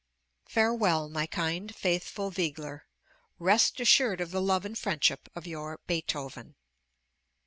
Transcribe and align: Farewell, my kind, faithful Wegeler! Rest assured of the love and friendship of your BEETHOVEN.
Farewell, 0.47 1.09
my 1.09 1.27
kind, 1.27 1.75
faithful 1.75 2.31
Wegeler! 2.31 2.87
Rest 3.37 3.79
assured 3.79 4.19
of 4.19 4.31
the 4.31 4.41
love 4.41 4.65
and 4.65 4.75
friendship 4.75 5.29
of 5.35 5.45
your 5.45 5.77
BEETHOVEN. 5.85 6.55